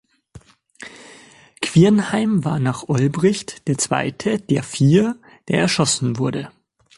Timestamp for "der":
3.67-3.77, 4.39-4.63, 5.47-5.59